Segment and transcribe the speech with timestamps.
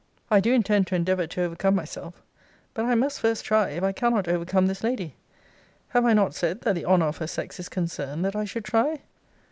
[0.31, 2.23] I do intend to endeavour to overcome myself;
[2.73, 5.13] but I must first try, if I cannot overcome this lady.
[5.89, 8.65] Have I not said, that the honour of her sex is concerned that I should
[8.65, 9.01] try?